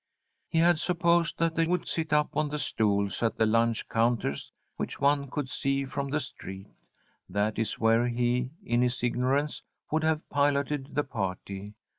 [0.49, 4.51] He had supposed that they would sit up on the stools at the lunch counters
[4.75, 6.65] which one could see from the street.
[7.29, 9.61] That is where he, in his ignorance,
[9.91, 11.75] would have piloted the party.